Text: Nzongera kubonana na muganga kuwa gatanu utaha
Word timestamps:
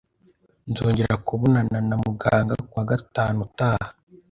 Nzongera 0.69 1.15
kubonana 1.27 1.77
na 1.87 1.95
muganga 2.05 2.55
kuwa 2.67 2.83
gatanu 2.91 3.37
utaha 3.47 3.87